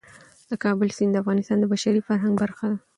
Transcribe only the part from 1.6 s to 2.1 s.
بشري